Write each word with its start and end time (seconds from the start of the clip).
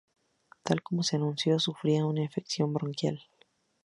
Tal 0.63 0.81
como 0.81 1.03
se 1.03 1.17
anunció, 1.17 1.59
sufría 1.59 2.07
una 2.07 2.23
infección 2.23 2.73
bronquial. 2.73 3.21